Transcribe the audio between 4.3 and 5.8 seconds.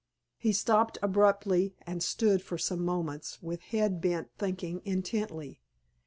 thinking intently.